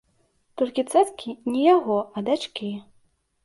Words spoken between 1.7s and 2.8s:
яго, а дачкі.